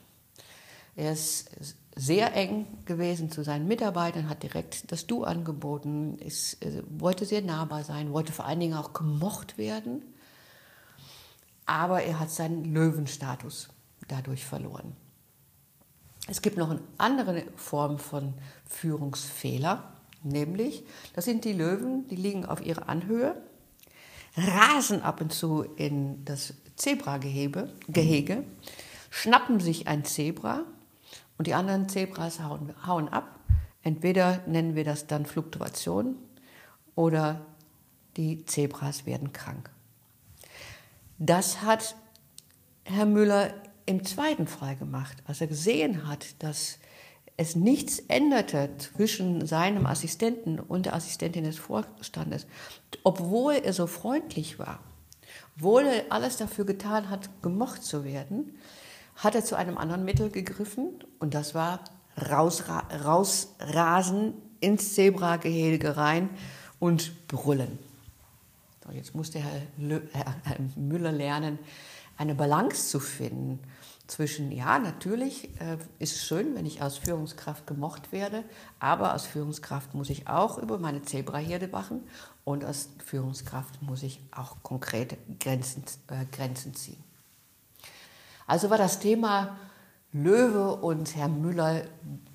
Er 0.95 1.12
ist 1.12 1.50
sehr 1.97 2.35
eng 2.35 2.67
gewesen 2.85 3.31
zu 3.31 3.43
seinen 3.43 3.67
Mitarbeitern, 3.67 4.28
hat 4.28 4.45
direkt 4.45 4.90
das 4.93 5.07
Du 5.07 5.25
angeboten, 5.25 6.17
ist, 6.19 6.62
äh, 6.64 6.83
wollte 6.88 7.25
sehr 7.25 7.43
nahbar 7.43 7.83
sein, 7.83 8.12
wollte 8.12 8.33
vor 8.33 8.45
allen 8.45 8.61
Dingen 8.61 8.75
auch 8.75 8.93
gemocht 8.93 9.59
werden. 9.59 10.02
Aber 11.67 12.02
er 12.02 12.21
hat 12.21 12.31
seinen 12.31 12.64
Löwenstatus 12.64 13.69
dadurch 14.07 14.45
verloren. 14.45 14.97
Es 16.28 16.40
gibt 16.40 16.57
noch 16.57 16.71
eine 16.71 16.83
andere 16.99 17.45
Form 17.57 17.99
von 17.99 18.35
Führungsfehler, 18.67 19.93
nämlich 20.22 20.84
das 21.14 21.25
sind 21.25 21.44
die 21.44 21.52
Löwen, 21.52 22.06
die 22.08 22.16
liegen 22.16 22.44
auf 22.44 22.64
ihrer 22.64 22.88
Anhöhe, 22.88 23.40
rasen 24.37 25.02
ab 25.02 25.20
und 25.20 25.32
zu 25.32 25.62
in 25.76 26.25
das 26.25 26.54
Zebragehege, 26.76 27.72
Gehege, 27.88 28.44
schnappen 29.10 29.60
sich 29.60 29.88
ein 29.88 30.04
Zebra 30.04 30.64
und 31.38 31.46
die 31.46 31.54
anderen 31.54 31.88
Zebras 31.88 32.40
hauen, 32.40 32.75
hauen 32.87 33.08
ab. 33.08 33.40
Entweder 33.82 34.42
nennen 34.46 34.75
wir 34.75 34.84
das 34.84 35.06
dann 35.06 35.26
Fluktuation 35.26 36.16
oder 36.94 37.40
die 38.16 38.44
Zebras 38.44 39.06
werden 39.06 39.32
krank. 39.32 39.70
Das 41.18 41.62
hat 41.62 41.96
Herr 42.84 43.06
Müller 43.06 43.54
im 43.87 44.04
zweiten 44.04 44.46
Fall 44.46 44.76
gemacht, 44.76 45.16
als 45.26 45.40
er 45.40 45.46
gesehen 45.46 46.06
hat, 46.06 46.42
dass 46.42 46.78
es 47.38 47.54
nichts 47.54 48.00
änderte 48.09 48.68
zwischen 48.78 49.47
seinem 49.47 49.87
Assistenten 49.87 50.59
und 50.59 50.87
der 50.87 50.95
Assistentin 50.95 51.45
des 51.45 51.57
Vorstandes, 51.57 52.47
obwohl 53.04 53.54
er 53.54 53.73
so 53.73 53.87
freundlich 53.87 54.59
war, 54.59 54.80
obwohl 55.57 55.87
er 55.87 56.04
alles 56.11 56.37
dafür 56.37 56.66
getan 56.66 57.09
hat, 57.09 57.30
gemocht 57.40 57.85
zu 57.85 58.04
werden, 58.04 58.59
hat 59.14 59.37
er 59.37 59.45
zu 59.45 59.54
einem 59.57 59.78
anderen 59.78 60.04
Mittel 60.04 60.30
gegriffen 60.30 60.88
und 61.21 61.33
das 61.33 61.54
war 61.54 61.80
rausra 62.21 62.80
rausrasen 63.04 64.35
ins 64.59 64.95
Zebragehege 64.95 65.97
rein 65.97 66.30
und 66.80 67.28
brüllen. 67.28 67.78
So, 68.85 68.92
jetzt 68.92 69.14
musste 69.14 69.38
Herr, 69.38 69.62
Herr 70.42 70.57
Müller 70.75 71.12
lernen, 71.12 71.61
eine 72.16 72.35
Balance 72.35 72.88
zu 72.88 72.99
finden 72.99 73.61
zwischen, 74.09 74.50
ja, 74.50 74.79
natürlich 74.79 75.50
äh, 75.61 75.77
ist 75.99 76.17
es 76.17 76.27
schön, 76.27 76.55
wenn 76.55 76.67
ich 76.67 76.83
als 76.83 76.97
Führungskraft 76.97 77.67
gemocht 77.67 78.11
werde, 78.11 78.43
aber 78.81 79.12
als 79.12 79.27
Führungskraft 79.27 79.95
muss 79.95 80.09
ich 80.11 80.27
auch 80.27 80.59
über 80.59 80.79
meine 80.79 81.03
Zebraherde 81.03 81.71
wachen 81.73 82.00
und 82.45 82.65
als 82.65 82.88
Führungskraft 83.05 83.83
muss 83.83 84.03
ich 84.03 84.21
auch 84.31 84.57
konkrete 84.62 85.19
Grenzen, 85.38 85.85
äh, 86.09 86.25
Grenzen 86.35 86.75
ziehen. 86.75 87.05
Also 88.47 88.71
war 88.71 88.79
das 88.79 88.99
Thema 88.99 89.59
Löwe 90.12 90.77
und 90.77 91.15
Herr 91.15 91.29
Müller 91.29 91.83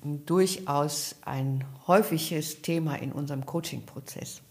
durchaus 0.02 1.16
ein 1.22 1.64
häufiges 1.88 2.62
Thema 2.62 2.94
in 2.94 3.10
unserem 3.10 3.44
Coaching-Prozess. 3.44 4.42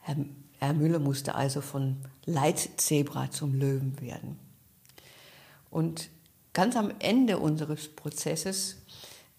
Herr, 0.00 0.16
Herr 0.58 0.72
Müller 0.72 0.98
musste 0.98 1.34
also 1.34 1.60
von 1.60 1.98
Leitzebra 2.24 3.30
zum 3.30 3.52
Löwen 3.52 4.00
werden. 4.00 4.49
Und 5.70 6.10
ganz 6.52 6.76
am 6.76 6.92
Ende 6.98 7.38
unseres 7.38 7.88
Prozesses 7.88 8.82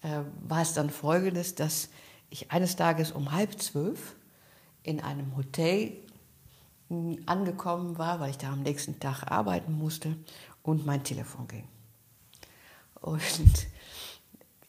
äh, 0.02 0.20
war 0.40 0.62
es 0.62 0.72
dann 0.74 0.90
folgendes, 0.90 1.54
dass 1.54 1.90
ich 2.30 2.50
eines 2.50 2.76
Tages 2.76 3.12
um 3.12 3.32
halb 3.32 3.60
zwölf 3.60 4.16
in 4.82 5.00
einem 5.00 5.36
Hotel 5.36 5.92
hm, 6.88 7.22
angekommen 7.26 7.98
war, 7.98 8.20
weil 8.20 8.30
ich 8.30 8.38
da 8.38 8.52
am 8.52 8.62
nächsten 8.62 8.98
Tag 8.98 9.30
arbeiten 9.30 9.72
musste 9.72 10.16
und 10.62 10.86
mein 10.86 11.04
Telefon 11.04 11.46
ging. 11.48 11.68
Und 13.00 13.20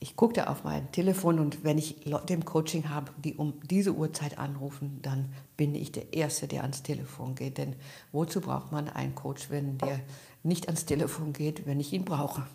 ich 0.03 0.17
guckte 0.17 0.49
auf 0.49 0.65
mein 0.65 0.91
Telefon 0.91 1.39
und 1.39 1.63
wenn 1.63 1.77
ich 1.77 2.05
Leute 2.05 2.33
im 2.33 2.43
Coaching 2.43 2.89
habe, 2.89 3.13
die 3.23 3.35
um 3.35 3.61
diese 3.61 3.93
Uhrzeit 3.93 4.37
anrufen, 4.37 4.99
dann 5.01 5.33
bin 5.55 5.75
ich 5.75 5.93
der 5.93 6.11
Erste, 6.11 6.45
der 6.45 6.63
ans 6.63 6.83
Telefon 6.83 7.35
geht. 7.35 7.57
Denn 7.57 7.77
wozu 8.11 8.41
braucht 8.41 8.73
man 8.73 8.89
einen 8.89 9.15
Coach, 9.15 9.49
wenn 9.49 9.77
der 9.77 10.01
nicht 10.43 10.67
ans 10.67 10.83
Telefon 10.83 11.31
geht, 11.31 11.65
wenn 11.65 11.79
ich 11.79 11.93
ihn 11.93 12.03
brauche? 12.03 12.45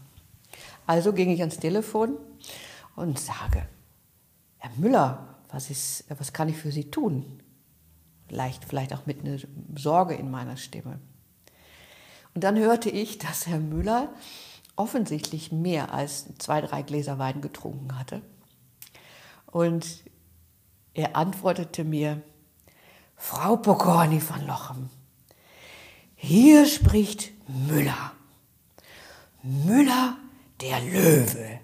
Also 0.87 1.15
ging 1.15 1.31
ich 1.31 1.41
ans 1.41 1.59
Telefon 1.59 2.19
und 2.97 3.19
sage, 3.19 3.67
Herr 4.59 4.73
Müller, 4.77 5.37
was, 5.49 5.71
ist, 5.71 6.05
was 6.19 6.35
kann 6.35 6.51
ich 6.51 6.57
für 6.59 6.71
Sie 6.71 6.91
tun? 6.91 7.25
Leicht, 8.29 8.67
vielleicht 8.67 8.93
auch 8.93 9.07
mit 9.07 9.25
einer 9.25 9.39
Sorge 9.75 10.13
in 10.13 10.31
meiner 10.31 10.59
Stimme. 10.59 10.99
Und 12.35 12.45
dann 12.45 12.59
hörte 12.59 12.91
ich, 12.91 13.17
dass 13.17 13.47
Herr 13.47 13.59
Müller 13.59 14.13
offensichtlich 14.79 15.53
mehr 15.53 15.93
als 15.93 16.27
zwei, 16.39 16.61
drei 16.61 16.83
Gläser 16.83 17.19
Wein 17.19 17.41
getrunken 17.41 17.99
hatte. 17.99 18.23
Und 19.47 20.05
er 20.95 21.17
antwortete 21.17 21.85
mir, 21.85 22.23
Frau 23.17 23.57
Pokorny 23.57 24.21
von 24.21 24.47
Lochem, 24.47 24.91
hier 26.15 26.67
spricht 26.67 27.33
Müller. 27.49 28.13
Müller, 29.43 30.17
der 30.61 30.81
Löwe. 30.81 31.61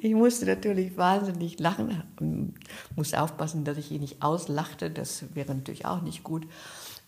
Ich 0.00 0.14
musste 0.14 0.46
natürlich 0.46 0.96
wahnsinnig 0.96 1.58
lachen, 1.58 2.54
musste 2.96 3.20
aufpassen, 3.22 3.64
dass 3.64 3.78
ich 3.78 3.90
ihn 3.90 4.00
nicht 4.00 4.22
auslachte, 4.22 4.90
das 4.90 5.34
wäre 5.34 5.54
natürlich 5.54 5.86
auch 5.86 6.02
nicht 6.02 6.24
gut. 6.24 6.46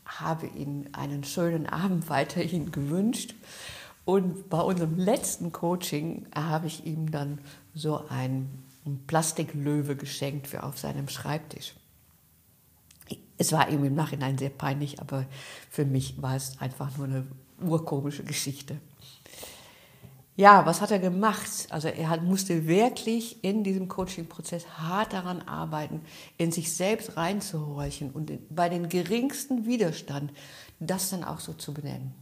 Habe 0.04 0.46
ihm 0.46 0.86
einen 0.92 1.24
schönen 1.24 1.66
Abend 1.66 2.08
weiterhin 2.08 2.70
gewünscht. 2.70 3.34
Und 4.04 4.48
bei 4.50 4.60
unserem 4.60 4.98
letzten 4.98 5.52
Coaching 5.52 6.26
habe 6.34 6.66
ich 6.66 6.84
ihm 6.86 7.10
dann 7.10 7.38
so 7.74 8.06
einen 8.08 8.64
Plastiklöwe 9.06 9.96
geschenkt 9.96 10.48
für 10.48 10.64
auf 10.64 10.78
seinem 10.78 11.08
Schreibtisch. 11.08 11.74
Es 13.38 13.52
war 13.52 13.68
ihm 13.68 13.84
im 13.84 13.94
Nachhinein 13.94 14.38
sehr 14.38 14.50
peinlich, 14.50 15.00
aber 15.00 15.26
für 15.70 15.84
mich 15.84 16.20
war 16.20 16.36
es 16.36 16.60
einfach 16.60 16.96
nur 16.96 17.06
eine 17.06 17.26
urkomische 17.60 18.24
Geschichte. 18.24 18.78
Ja, 20.34 20.64
was 20.64 20.80
hat 20.80 20.90
er 20.90 20.98
gemacht? 20.98 21.66
Also 21.68 21.88
er 21.88 22.08
hat, 22.08 22.22
musste 22.22 22.66
wirklich 22.66 23.44
in 23.44 23.64
diesem 23.64 23.86
Coaching-Prozess 23.88 24.66
hart 24.78 25.12
daran 25.12 25.42
arbeiten, 25.42 26.00
in 26.38 26.50
sich 26.50 26.72
selbst 26.72 27.16
reinzuhorchen 27.16 28.10
und 28.10 28.32
bei 28.54 28.68
den 28.68 28.88
geringsten 28.88 29.66
Widerstand 29.66 30.32
das 30.80 31.10
dann 31.10 31.22
auch 31.22 31.38
so 31.38 31.52
zu 31.52 31.74
benennen. 31.74 32.14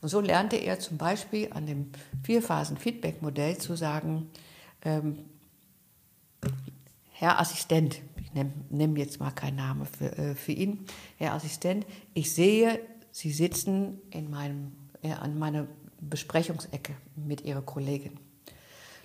Und 0.00 0.08
so 0.08 0.20
lernte 0.20 0.56
er 0.56 0.78
zum 0.78 0.98
Beispiel 0.98 1.48
an 1.52 1.66
dem 1.66 1.90
Vier-Phasen-Feedback-Modell 2.22 3.58
zu 3.58 3.76
sagen, 3.76 4.30
ähm, 4.82 5.18
Herr 7.12 7.40
Assistent, 7.40 8.02
ich 8.20 8.30
nehm 8.70 8.96
jetzt 8.96 9.20
mal 9.20 9.30
keinen 9.30 9.56
Namen 9.56 9.86
für, 9.86 10.16
äh, 10.18 10.34
für 10.34 10.52
ihn, 10.52 10.84
Herr 11.16 11.32
Assistent, 11.32 11.86
ich 12.12 12.34
sehe, 12.34 12.80
Sie 13.16 13.32
sitzen 13.32 14.02
in 14.10 14.28
meinem, 14.28 14.72
äh, 15.00 15.12
an 15.12 15.38
meiner 15.38 15.66
Besprechungsecke 16.02 16.94
mit 17.14 17.40
ihrer 17.40 17.62
Kollegin. 17.62 18.20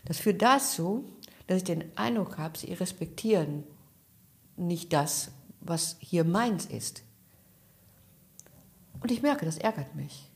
Das 0.04 0.18
führt 0.18 0.42
dazu, 0.42 1.06
dass 1.48 1.60
ich 1.60 1.64
den 1.64 1.98
Eindruck 1.98 2.38
habe, 2.38 2.58
sie 2.58 2.74
respektieren 2.74 3.64
nicht 4.58 4.92
das, 4.92 5.32
was 5.62 5.96
hier 6.02 6.26
meins 6.26 6.66
ist. 6.66 7.04
Und 9.00 9.12
ich 9.12 9.22
merke, 9.22 9.46
das 9.46 9.58
ärgert 9.58 9.96
mich. 9.96 10.31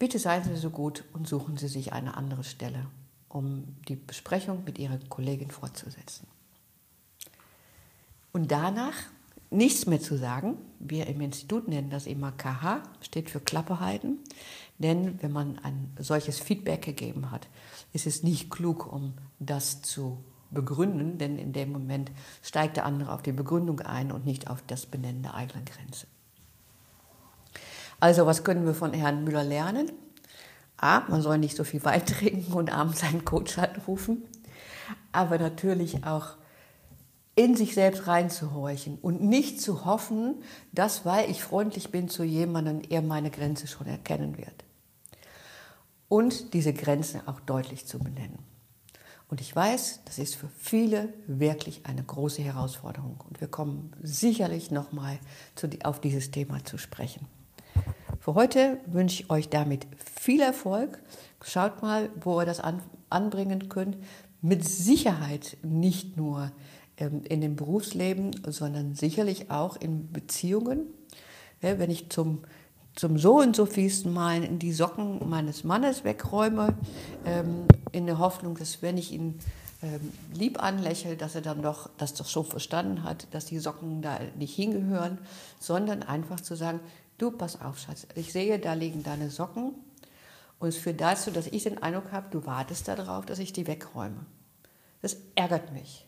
Bitte 0.00 0.18
seien 0.18 0.42
Sie 0.42 0.56
so 0.56 0.70
gut 0.70 1.04
und 1.12 1.28
suchen 1.28 1.58
Sie 1.58 1.68
sich 1.68 1.92
eine 1.92 2.16
andere 2.16 2.42
Stelle, 2.42 2.86
um 3.28 3.76
die 3.86 3.96
Besprechung 3.96 4.64
mit 4.64 4.78
Ihrer 4.78 4.98
Kollegin 5.10 5.50
fortzusetzen. 5.50 6.26
Und 8.32 8.50
danach 8.50 8.94
nichts 9.50 9.84
mehr 9.84 10.00
zu 10.00 10.16
sagen. 10.16 10.56
Wir 10.78 11.06
im 11.06 11.20
Institut 11.20 11.68
nennen 11.68 11.90
das 11.90 12.06
immer 12.06 12.32
KH, 12.32 12.82
steht 13.02 13.28
für 13.28 13.40
Klappe 13.40 13.80
halten. 13.80 14.18
Denn 14.78 15.22
wenn 15.22 15.32
man 15.32 15.58
ein 15.58 15.94
solches 15.98 16.40
Feedback 16.40 16.80
gegeben 16.82 17.30
hat, 17.30 17.48
ist 17.92 18.06
es 18.06 18.22
nicht 18.22 18.50
klug, 18.50 18.90
um 18.90 19.12
das 19.38 19.82
zu 19.82 20.24
begründen, 20.50 21.18
denn 21.18 21.38
in 21.38 21.52
dem 21.52 21.72
Moment 21.72 22.10
steigt 22.42 22.78
der 22.78 22.86
andere 22.86 23.12
auf 23.12 23.20
die 23.20 23.32
Begründung 23.32 23.80
ein 23.80 24.12
und 24.12 24.24
nicht 24.24 24.48
auf 24.48 24.62
das 24.66 24.86
Benennen 24.86 25.22
der 25.22 25.34
eigenen 25.34 25.66
Grenze. 25.66 26.06
Also, 28.00 28.26
was 28.26 28.44
können 28.44 28.64
wir 28.64 28.74
von 28.74 28.94
Herrn 28.94 29.24
Müller 29.24 29.44
lernen? 29.44 29.92
A, 30.78 31.00
man 31.08 31.20
soll 31.20 31.38
nicht 31.38 31.56
so 31.56 31.64
viel 31.64 31.84
Wein 31.84 32.04
trinken 32.06 32.52
und 32.54 32.72
abends 32.72 33.00
seinen 33.00 33.24
Coach 33.24 33.58
anrufen, 33.58 34.24
aber 35.12 35.38
natürlich 35.38 36.04
auch 36.04 36.36
in 37.34 37.54
sich 37.54 37.74
selbst 37.74 38.06
reinzuhorchen 38.06 38.98
und 39.00 39.22
nicht 39.22 39.60
zu 39.60 39.84
hoffen, 39.84 40.42
dass, 40.72 41.04
weil 41.04 41.30
ich 41.30 41.42
freundlich 41.42 41.90
bin 41.90 42.08
zu 42.08 42.24
jemandem, 42.24 42.82
er 42.88 43.02
meine 43.02 43.30
Grenze 43.30 43.66
schon 43.66 43.86
erkennen 43.86 44.36
wird. 44.36 44.64
Und 46.08 46.54
diese 46.54 46.72
Grenzen 46.72 47.26
auch 47.28 47.40
deutlich 47.40 47.86
zu 47.86 47.98
benennen. 47.98 48.38
Und 49.28 49.40
ich 49.40 49.54
weiß, 49.54 50.00
das 50.06 50.18
ist 50.18 50.34
für 50.34 50.48
viele 50.58 51.14
wirklich 51.28 51.86
eine 51.86 52.02
große 52.02 52.42
Herausforderung. 52.42 53.22
Und 53.28 53.40
wir 53.40 53.46
kommen 53.46 53.92
sicherlich 54.02 54.72
nochmal 54.72 55.18
auf 55.84 56.00
dieses 56.00 56.32
Thema 56.32 56.64
zu 56.64 56.78
sprechen. 56.78 57.26
Für 58.20 58.34
heute 58.34 58.76
wünsche 58.84 59.22
ich 59.22 59.30
euch 59.30 59.48
damit 59.48 59.86
viel 59.96 60.42
Erfolg. 60.42 61.02
Schaut 61.42 61.80
mal, 61.80 62.10
wo 62.20 62.38
ihr 62.38 62.44
das 62.44 62.60
anbringen 63.08 63.70
könnt. 63.70 63.96
Mit 64.42 64.62
Sicherheit 64.62 65.56
nicht 65.62 66.18
nur 66.18 66.52
ähm, 66.98 67.22
in 67.24 67.40
dem 67.40 67.56
Berufsleben, 67.56 68.32
sondern 68.46 68.94
sicherlich 68.94 69.50
auch 69.50 69.76
in 69.76 70.12
Beziehungen. 70.12 70.82
wenn 71.62 71.90
ich 71.90 72.10
zum, 72.10 72.42
zum 72.94 73.16
so 73.16 73.38
und 73.38 73.56
so 73.56 73.64
vielsten 73.64 74.12
Mal 74.12 74.44
in 74.44 74.58
die 74.58 74.72
Socken 74.72 75.26
meines 75.26 75.64
Mannes 75.64 76.04
wegräume, 76.04 76.76
ähm, 77.24 77.64
in 77.92 78.04
der 78.04 78.18
Hoffnung, 78.18 78.54
dass 78.54 78.82
wenn 78.82 78.98
ich 78.98 79.12
ihn 79.12 79.38
ähm, 79.82 80.12
lieb 80.34 80.62
anlächle, 80.62 81.16
dass 81.16 81.34
er 81.34 81.40
dann 81.40 81.62
doch 81.62 81.88
das 81.96 82.12
doch 82.12 82.26
so 82.26 82.42
verstanden 82.42 83.02
hat, 83.02 83.28
dass 83.30 83.46
die 83.46 83.58
Socken 83.58 84.02
da 84.02 84.18
nicht 84.38 84.54
hingehören, 84.54 85.16
sondern 85.58 86.02
einfach 86.02 86.40
zu 86.40 86.54
sagen, 86.54 86.80
du 87.20 87.30
pass 87.30 87.60
auf, 87.60 87.78
Schatz, 87.78 88.06
ich 88.14 88.32
sehe, 88.32 88.58
da 88.58 88.72
liegen 88.74 89.02
deine 89.02 89.30
Socken 89.30 89.74
und 90.58 90.68
es 90.68 90.76
führt 90.76 91.00
dazu, 91.00 91.30
dass 91.30 91.46
ich 91.46 91.64
den 91.64 91.82
Eindruck 91.82 92.12
habe, 92.12 92.28
du 92.30 92.46
wartest 92.46 92.88
darauf, 92.88 93.26
dass 93.26 93.38
ich 93.38 93.52
die 93.52 93.66
wegräume. 93.66 94.26
Das 95.02 95.16
ärgert 95.34 95.72
mich. 95.72 96.06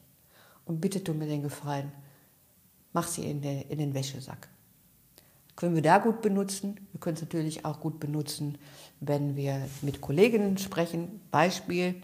Und 0.64 0.80
bitte 0.80 1.02
tu 1.02 1.14
mir 1.14 1.26
den 1.26 1.42
Gefallen, 1.42 1.92
mach 2.92 3.08
sie 3.08 3.28
in, 3.28 3.40
den, 3.42 3.62
in 3.62 3.78
den 3.78 3.94
Wäschesack. 3.94 4.48
Können 5.56 5.74
wir 5.74 5.82
da 5.82 5.98
gut 5.98 6.22
benutzen? 6.22 6.80
Wir 6.92 7.00
können 7.00 7.16
es 7.16 7.22
natürlich 7.22 7.64
auch 7.64 7.80
gut 7.80 8.00
benutzen, 8.00 8.58
wenn 9.00 9.36
wir 9.36 9.68
mit 9.82 10.00
Kolleginnen 10.00 10.56
sprechen. 10.58 11.20
Beispiel, 11.30 12.02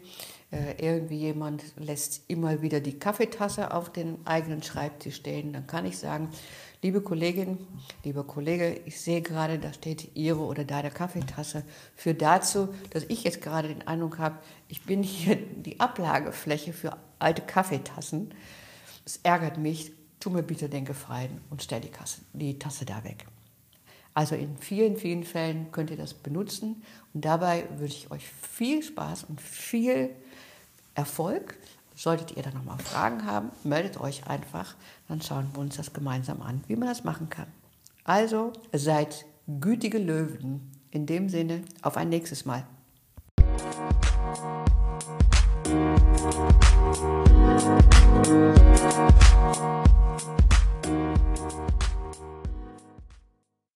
äh, 0.51 0.75
irgendwie 0.79 1.19
jemand 1.19 1.63
lässt 1.77 2.23
immer 2.29 2.63
wieder 2.63 2.81
die 2.81 2.99
Kaffeetasse 2.99 3.73
auf 3.73 3.91
den 3.91 4.27
eigenen 4.27 4.63
Schreibtisch 4.63 5.17
stehen. 5.17 5.53
Dann 5.53 5.67
kann 5.67 5.87
ich 5.87 5.99
sagen, 5.99 6.31
liebe 6.83 7.01
Kollegin, 7.01 7.59
lieber 8.05 8.25
Kollege, 8.25 8.81
ich 8.85 9.01
sehe 9.01 9.23
gerade, 9.23 9.59
da 9.59 9.73
steht 9.73 10.17
Ihre 10.17 10.41
oder 10.41 10.65
deine 10.65 10.91
Kaffeetasse. 10.91 11.65
Für 11.97 12.15
dazu, 12.15 12.69
dass 12.91 13.05
ich 13.09 13.25
jetzt 13.25 13.43
gerade 13.43 13.69
den 13.69 13.87
Eindruck 13.87 14.19
habe, 14.19 14.39
ich 14.69 14.85
bin 14.85 15.03
hier 15.03 15.37
die 15.37 15.81
Ablagefläche 15.81 16.73
für 16.73 16.97
alte 17.19 17.43
Kaffeetassen. 17.43 18.33
Es 19.05 19.19
ärgert 19.23 19.59
mich, 19.59 19.93
tu 20.21 20.31
mir 20.31 20.43
bitte 20.43 20.69
den 20.69 20.85
Gefallen 20.85 21.41
und 21.51 21.63
stell 21.63 21.81
die, 21.81 21.89
Kasse, 21.89 22.21
die 22.33 22.59
Tasse 22.59 22.85
da 22.85 23.03
weg. 23.05 23.27
Also 24.15 24.35
in 24.35 24.57
vielen, 24.59 24.97
vielen 24.97 25.25
Fällen 25.25 25.71
könnt 25.71 25.91
ihr 25.91 25.97
das 25.97 26.15
benutzen 26.15 26.83
und 27.15 27.25
dabei 27.25 27.65
wünsche 27.77 27.97
ich 27.97 28.11
euch 28.11 28.27
viel 28.29 28.83
Spaß 28.83 29.25
und 29.25 29.41
viel 29.41 30.11
Erfolg. 30.95 31.57
Solltet 31.99 32.37
ihr 32.37 32.45
da 32.45 32.51
nochmal 32.53 32.79
Fragen 32.79 33.27
haben, 33.27 33.51
meldet 33.65 33.99
euch 34.01 34.29
einfach. 34.29 34.77
Dann 35.09 35.21
schauen 35.21 35.49
wir 35.53 35.59
uns 35.59 35.79
das 35.79 35.93
gemeinsam 35.93 36.43
an, 36.43 36.63
wie 36.69 36.77
man 36.77 36.89
das 36.89 37.03
machen 37.03 37.29
kann. 37.29 37.49
Also 38.05 38.53
seid 38.73 39.27
gütige 39.49 39.99
Löwen. 39.99 40.71
In 40.93 41.07
dem 41.07 41.29
Sinne, 41.29 41.63
auf 41.83 41.97
ein 41.97 42.09
nächstes 42.09 42.45
Mal. 42.45 42.65